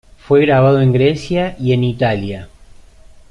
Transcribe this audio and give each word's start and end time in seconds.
Fue 0.17 0.41
grabado 0.41 0.81
en 0.81 0.91
Grecia 0.93 1.55
y 1.59 1.73
en 1.73 1.83
Italia. 1.83 2.49